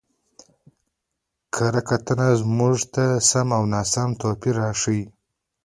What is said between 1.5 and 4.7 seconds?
کره کتنه موږ ته د سم او ناسم توپير